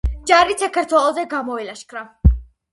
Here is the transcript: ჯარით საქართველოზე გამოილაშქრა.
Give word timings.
ჯარით 0.29 0.63
საქართველოზე 0.65 1.27
გამოილაშქრა. 1.35 2.05